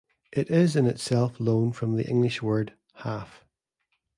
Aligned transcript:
It 0.31 0.49
is 0.49 0.75
in 0.75 0.87
itself 0.87 1.39
loaned 1.39 1.75
from 1.75 1.95
the 1.95 2.07
English 2.09 2.41
word 2.41 2.73
"half". 3.03 3.45